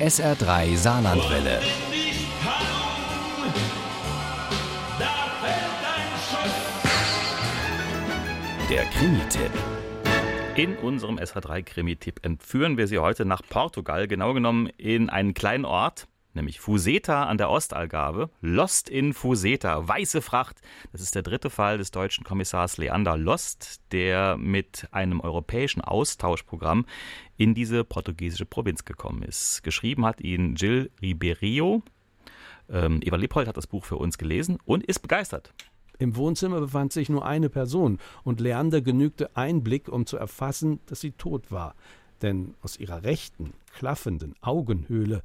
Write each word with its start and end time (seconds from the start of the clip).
SR3 0.00 0.78
Saarlandwelle. 0.78 1.60
Der 8.70 8.84
Krimi-Tipp. 8.86 9.50
In 10.56 10.76
unserem 10.76 11.18
SH3 11.18 11.62
Krimi-Tipp 11.64 12.20
entführen 12.24 12.78
wir 12.78 12.86
Sie 12.86 12.98
heute 12.98 13.26
nach 13.26 13.42
Portugal, 13.46 14.08
genau 14.08 14.32
genommen 14.32 14.68
in 14.78 15.10
einen 15.10 15.34
kleinen 15.34 15.66
Ort, 15.66 16.08
nämlich 16.40 16.60
Fuseta 16.60 17.24
an 17.24 17.38
der 17.38 17.50
Ostalgarve. 17.50 18.30
Lost 18.40 18.88
in 18.88 19.12
Fuseta, 19.12 19.86
weiße 19.86 20.22
Fracht. 20.22 20.60
Das 20.90 21.00
ist 21.00 21.14
der 21.14 21.22
dritte 21.22 21.50
Fall 21.50 21.78
des 21.78 21.90
deutschen 21.90 22.24
Kommissars 22.24 22.78
Leander 22.78 23.16
Lost, 23.16 23.80
der 23.92 24.36
mit 24.36 24.88
einem 24.90 25.20
europäischen 25.20 25.82
Austauschprogramm 25.82 26.86
in 27.36 27.54
diese 27.54 27.84
portugiesische 27.84 28.46
Provinz 28.46 28.84
gekommen 28.84 29.22
ist. 29.22 29.62
Geschrieben 29.62 30.06
hat 30.06 30.20
ihn 30.20 30.54
Gil 30.54 30.90
Ribeiro. 31.00 31.82
Ähm, 32.70 33.00
Eva 33.02 33.16
Lippold 33.16 33.46
hat 33.46 33.56
das 33.56 33.66
Buch 33.66 33.84
für 33.84 33.96
uns 33.96 34.16
gelesen 34.16 34.58
und 34.64 34.84
ist 34.84 35.00
begeistert. 35.00 35.52
Im 35.98 36.16
Wohnzimmer 36.16 36.60
befand 36.60 36.94
sich 36.94 37.10
nur 37.10 37.26
eine 37.26 37.50
Person, 37.50 37.98
und 38.24 38.40
Leander 38.40 38.80
genügte 38.80 39.36
ein 39.36 39.62
Blick, 39.62 39.88
um 39.88 40.06
zu 40.06 40.16
erfassen, 40.16 40.80
dass 40.86 41.00
sie 41.00 41.12
tot 41.12 41.52
war. 41.52 41.74
Denn 42.22 42.54
aus 42.62 42.78
ihrer 42.78 43.04
rechten, 43.04 43.52
klaffenden 43.74 44.34
Augenhöhle 44.40 45.22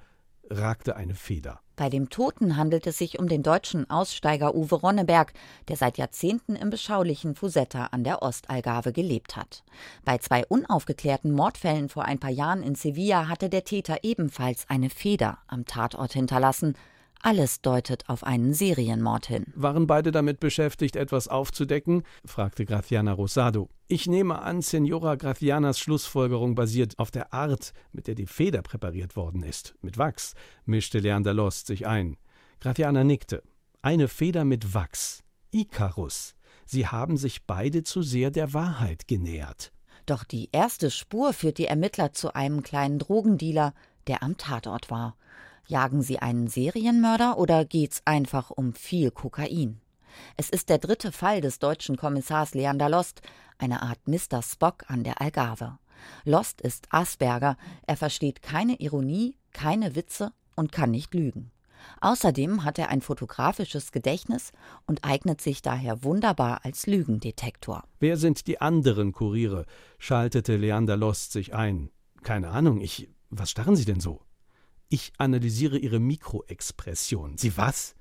ragte 0.49 0.95
eine 0.95 1.15
Feder. 1.15 1.59
Bei 1.75 1.89
dem 1.89 2.09
Toten 2.09 2.55
handelt 2.55 2.87
es 2.87 2.97
sich 2.97 3.19
um 3.19 3.27
den 3.27 3.43
deutschen 3.43 3.89
Aussteiger 3.89 4.55
Uwe 4.55 4.75
Ronneberg, 4.75 5.33
der 5.67 5.75
seit 5.75 5.97
Jahrzehnten 5.97 6.55
im 6.55 6.69
beschaulichen 6.69 7.35
Fusetta 7.35 7.87
an 7.87 8.05
der 8.05 8.21
Ostalgarve 8.21 8.93
gelebt 8.93 9.35
hat. 9.35 9.63
Bei 10.05 10.17
zwei 10.17 10.45
unaufgeklärten 10.45 11.31
Mordfällen 11.31 11.89
vor 11.89 12.05
ein 12.05 12.19
paar 12.19 12.31
Jahren 12.31 12.63
in 12.63 12.75
Sevilla 12.75 13.27
hatte 13.27 13.49
der 13.49 13.65
Täter 13.65 13.97
ebenfalls 14.03 14.65
eine 14.69 14.89
Feder 14.89 15.39
am 15.47 15.65
Tatort 15.65 16.13
hinterlassen. 16.13 16.75
Alles 17.25 17.59
deutet 17.61 18.07
auf 18.07 18.23
einen 18.23 18.53
Serienmord 18.53 19.25
hin. 19.25 19.45
Waren 19.55 19.87
beide 19.87 20.11
damit 20.11 20.39
beschäftigt, 20.39 20.95
etwas 20.95 21.27
aufzudecken? 21.27 22.03
fragte 22.23 22.65
Graciana 22.65 23.13
Rosado. 23.13 23.67
Ich 23.87 24.05
nehme 24.05 24.43
an, 24.43 24.61
Senora 24.61 25.15
Gracianas 25.15 25.79
Schlussfolgerung 25.79 26.53
basiert 26.53 26.99
auf 26.99 27.09
der 27.09 27.33
Art, 27.33 27.73
mit 27.91 28.05
der 28.05 28.13
die 28.13 28.27
Feder 28.27 28.61
präpariert 28.61 29.15
worden 29.15 29.41
ist. 29.41 29.73
Mit 29.81 29.97
Wachs, 29.97 30.35
mischte 30.65 30.99
Leander 30.99 31.33
Lost 31.33 31.65
sich 31.65 31.87
ein. 31.87 32.17
Graciana 32.59 33.03
nickte. 33.03 33.41
Eine 33.81 34.07
Feder 34.07 34.45
mit 34.45 34.75
Wachs. 34.75 35.23
Icarus. 35.49 36.35
Sie 36.67 36.85
haben 36.85 37.17
sich 37.17 37.47
beide 37.47 37.81
zu 37.81 38.03
sehr 38.03 38.29
der 38.29 38.53
Wahrheit 38.53 39.07
genähert. 39.07 39.71
Doch 40.05 40.25
die 40.25 40.49
erste 40.51 40.91
Spur 40.91 41.33
führt 41.33 41.57
die 41.57 41.65
Ermittler 41.65 42.13
zu 42.13 42.35
einem 42.35 42.61
kleinen 42.61 42.99
Drogendealer, 42.99 43.73
der 44.05 44.21
am 44.21 44.37
Tatort 44.37 44.91
war. 44.91 45.17
Jagen 45.67 46.01
sie 46.01 46.19
einen 46.19 46.47
Serienmörder 46.47 47.37
oder 47.37 47.65
geht's 47.65 48.01
einfach 48.05 48.51
um 48.51 48.73
viel 48.73 49.11
Kokain? 49.11 49.81
Es 50.37 50.49
ist 50.49 50.69
der 50.69 50.77
dritte 50.77 51.11
Fall 51.11 51.41
des 51.41 51.59
deutschen 51.59 51.97
Kommissars 51.97 52.53
Leander 52.53 52.89
Lost, 52.89 53.21
eine 53.57 53.81
Art 53.81 54.07
Mr. 54.07 54.41
Spock 54.41 54.85
an 54.87 55.03
der 55.03 55.21
Algarve. 55.21 55.77
Lost 56.23 56.61
ist 56.61 56.87
Asperger, 56.91 57.57
er 57.87 57.97
versteht 57.97 58.41
keine 58.41 58.75
Ironie, 58.79 59.37
keine 59.53 59.95
Witze 59.95 60.31
und 60.55 60.71
kann 60.71 60.91
nicht 60.91 61.13
lügen. 61.13 61.51
Außerdem 62.01 62.63
hat 62.63 62.79
er 62.79 62.89
ein 62.89 63.01
fotografisches 63.01 63.91
Gedächtnis 63.91 64.51
und 64.87 65.03
eignet 65.03 65.41
sich 65.41 65.61
daher 65.61 66.03
wunderbar 66.03 66.63
als 66.63 66.87
Lügendetektor. 66.87 67.83
Wer 67.99 68.17
sind 68.17 68.47
die 68.47 68.59
anderen 68.61 69.11
Kuriere? 69.11 69.65
schaltete 69.99 70.57
Leander 70.57 70.97
Lost 70.97 71.31
sich 71.31 71.53
ein. 71.53 71.91
Keine 72.23 72.49
Ahnung, 72.49 72.81
ich. 72.81 73.09
Was 73.29 73.51
starren 73.51 73.75
Sie 73.75 73.85
denn 73.85 73.99
so? 73.99 74.24
Ich 74.89 75.13
analysiere 75.17 75.77
Ihre 75.77 75.99
Mikroexpression. 75.99 77.37
Sie 77.37 77.57
was? 77.57 77.95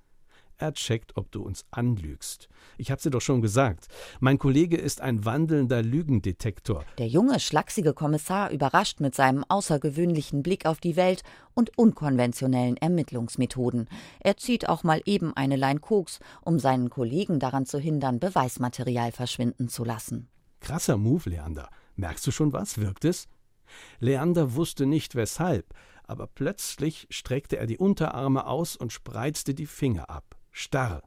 Er 0.56 0.72
checkt, 0.72 1.16
ob 1.16 1.32
du 1.32 1.42
uns 1.42 1.64
anlügst. 1.72 2.48
Ich 2.78 2.90
hab's 2.90 3.02
dir 3.02 3.10
doch 3.10 3.20
schon 3.20 3.42
gesagt. 3.42 3.88
Mein 4.20 4.38
Kollege 4.38 4.76
ist 4.76 5.00
ein 5.00 5.24
wandelnder 5.24 5.82
Lügendetektor. 5.82 6.84
Der 6.98 7.08
junge, 7.08 7.40
schlachsige 7.40 7.92
Kommissar 7.92 8.50
überrascht 8.50 9.00
mit 9.00 9.14
seinem 9.14 9.44
außergewöhnlichen 9.48 10.42
Blick 10.42 10.66
auf 10.66 10.78
die 10.78 10.94
Welt 10.94 11.22
und 11.54 11.76
unkonventionellen 11.76 12.76
Ermittlungsmethoden. 12.76 13.88
Er 14.20 14.36
zieht 14.36 14.68
auch 14.68 14.84
mal 14.84 15.00
eben 15.06 15.36
eine 15.36 15.56
Lein 15.56 15.80
Koks, 15.80 16.20
um 16.42 16.60
seinen 16.60 16.88
Kollegen 16.88 17.40
daran 17.40 17.66
zu 17.66 17.78
hindern, 17.78 18.20
Beweismaterial 18.20 19.10
verschwinden 19.10 19.68
zu 19.68 19.84
lassen. 19.84 20.28
Krasser 20.60 20.96
Move, 20.96 21.30
Leander. 21.30 21.68
Merkst 21.96 22.26
du 22.26 22.30
schon 22.30 22.52
was? 22.52 22.78
Wirkt 22.78 23.04
es? 23.04 23.26
Leander 23.98 24.54
wusste 24.54 24.86
nicht 24.86 25.14
weshalb, 25.14 25.66
aber 26.06 26.26
plötzlich 26.26 27.06
streckte 27.10 27.56
er 27.56 27.66
die 27.66 27.78
Unterarme 27.78 28.46
aus 28.46 28.76
und 28.76 28.92
spreizte 28.92 29.54
die 29.54 29.66
Finger 29.66 30.10
ab. 30.10 30.36
Starr. 30.50 31.02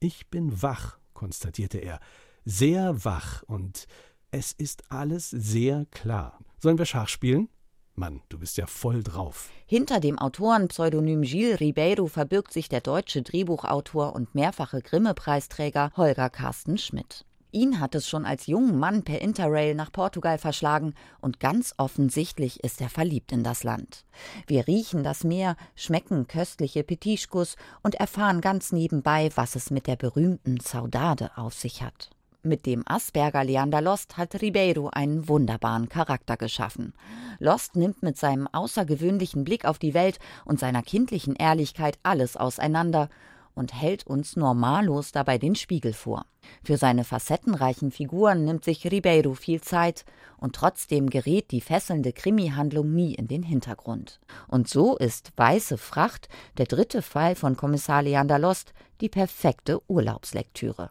Ich 0.00 0.28
bin 0.28 0.62
wach, 0.62 0.98
konstatierte 1.14 1.78
er. 1.78 2.00
Sehr 2.44 3.04
wach 3.04 3.42
und 3.44 3.86
es 4.30 4.52
ist 4.52 4.90
alles 4.90 5.30
sehr 5.30 5.86
klar. 5.90 6.38
Sollen 6.58 6.78
wir 6.78 6.86
Schach 6.86 7.08
spielen? 7.08 7.48
Mann, 7.94 8.22
du 8.30 8.38
bist 8.38 8.56
ja 8.56 8.66
voll 8.66 9.02
drauf. 9.02 9.50
Hinter 9.66 10.00
dem 10.00 10.18
Autorenpseudonym 10.18 11.22
Gilles 11.22 11.60
Ribeiro 11.60 12.06
verbirgt 12.06 12.52
sich 12.52 12.68
der 12.68 12.80
deutsche 12.80 13.22
Drehbuchautor 13.22 14.14
und 14.14 14.34
mehrfache 14.34 14.80
Grimme-Preisträger 14.80 15.92
Holger 15.96 16.30
Carsten 16.30 16.78
Schmidt. 16.78 17.26
Ihn 17.52 17.80
hat 17.80 17.94
es 17.94 18.08
schon 18.08 18.24
als 18.24 18.46
jungen 18.46 18.78
Mann 18.78 19.02
per 19.02 19.20
Interrail 19.20 19.74
nach 19.74 19.92
Portugal 19.92 20.38
verschlagen 20.38 20.94
und 21.20 21.38
ganz 21.38 21.74
offensichtlich 21.76 22.64
ist 22.64 22.80
er 22.80 22.88
verliebt 22.88 23.30
in 23.30 23.44
das 23.44 23.62
Land. 23.62 24.06
Wir 24.46 24.66
riechen 24.66 25.04
das 25.04 25.22
Meer, 25.22 25.56
schmecken 25.76 26.26
köstliche 26.26 26.82
Petischkus 26.82 27.56
und 27.82 27.94
erfahren 27.96 28.40
ganz 28.40 28.72
nebenbei, 28.72 29.28
was 29.34 29.54
es 29.54 29.70
mit 29.70 29.86
der 29.86 29.96
berühmten 29.96 30.60
Saudade 30.60 31.30
auf 31.36 31.52
sich 31.52 31.82
hat. 31.82 32.08
Mit 32.42 32.64
dem 32.64 32.82
Asperger 32.86 33.44
Leander 33.44 33.82
Lost 33.82 34.16
hat 34.16 34.40
Ribeiro 34.40 34.88
einen 34.88 35.28
wunderbaren 35.28 35.90
Charakter 35.90 36.38
geschaffen. 36.38 36.94
Lost 37.38 37.76
nimmt 37.76 38.02
mit 38.02 38.16
seinem 38.16 38.48
außergewöhnlichen 38.48 39.44
Blick 39.44 39.66
auf 39.66 39.78
die 39.78 39.92
Welt 39.92 40.18
und 40.46 40.58
seiner 40.58 40.82
kindlichen 40.82 41.36
Ehrlichkeit 41.36 41.98
alles 42.02 42.38
auseinander 42.38 43.10
und 43.54 43.74
hält 43.74 44.06
uns 44.06 44.36
normallos 44.36 45.12
dabei 45.12 45.38
den 45.38 45.54
Spiegel 45.54 45.92
vor. 45.92 46.26
Für 46.64 46.76
seine 46.76 47.04
facettenreichen 47.04 47.90
Figuren 47.90 48.44
nimmt 48.44 48.64
sich 48.64 48.90
Ribeiro 48.90 49.34
viel 49.34 49.60
Zeit 49.60 50.04
und 50.36 50.54
trotzdem 50.54 51.08
gerät 51.08 51.50
die 51.50 51.60
fesselnde 51.60 52.12
Krimi-Handlung 52.12 52.92
nie 52.92 53.14
in 53.14 53.28
den 53.28 53.42
Hintergrund. 53.42 54.20
Und 54.48 54.68
so 54.68 54.96
ist 54.96 55.32
Weiße 55.36 55.78
Fracht, 55.78 56.28
der 56.58 56.66
dritte 56.66 57.02
Fall 57.02 57.34
von 57.34 57.56
Kommissar 57.56 58.02
Leander 58.02 58.38
Lost, 58.38 58.72
die 59.00 59.08
perfekte 59.08 59.80
Urlaubslektüre. 59.88 60.90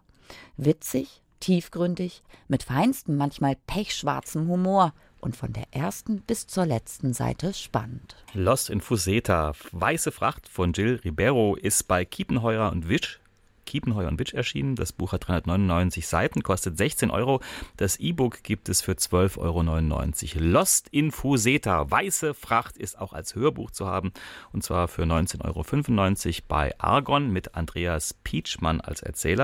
Witzig, 0.58 1.22
tiefgründig, 1.40 2.24
mit 2.48 2.64
feinstem, 2.64 3.18
manchmal 3.18 3.58
pechschwarzem 3.68 4.48
Humor 4.48 4.94
und 5.22 5.36
von 5.36 5.54
der 5.54 5.66
ersten 5.72 6.22
bis 6.22 6.48
zur 6.48 6.66
letzten 6.66 7.14
Seite 7.14 7.54
spannend. 7.54 8.16
Lost 8.34 8.70
in 8.70 8.82
Fuseta, 8.82 9.54
Weiße 9.72 10.12
Fracht 10.12 10.50
von 10.50 10.74
Jill 10.74 11.00
Ribeiro 11.04 11.56
ist 11.56 11.88
bei 11.88 12.04
Kiepenheuer 12.06 12.72
und 12.72 12.90
Wisch 12.90 13.22
Kiepenheuer 13.72 14.10
und 14.10 14.20
Witsch 14.20 14.34
erschienen. 14.34 14.76
Das 14.76 14.92
Buch 14.92 15.14
hat 15.14 15.30
399 15.30 16.06
Seiten, 16.06 16.44
kostet 16.44 16.78
16 16.78 17.10
Euro. 17.10 17.40
Das 17.78 17.98
E-Book 18.02 18.44
gibt 18.44 18.68
es 18.68 18.82
für 18.82 18.92
12,99 18.92 20.36
Euro. 20.36 20.46
Lost 20.46 20.90
in 20.90 21.12
Fuseta, 21.12 21.90
Weiße 21.90 22.34
Fracht 22.34 22.78
ist 22.78 23.00
auch 23.00 23.14
als 23.14 23.34
Hörbuch 23.36 23.72
zu 23.72 23.88
haben 23.88 24.12
und 24.52 24.62
zwar 24.62 24.90
für 24.90 25.04
19,95 25.04 26.28
Euro 26.28 26.46
bei 26.50 26.80
Argon 26.80 27.32
mit 27.32 27.56
Andreas 27.56 28.14
Pietschmann 28.14 28.82
als 28.82 29.04
Erzähler. 29.04 29.40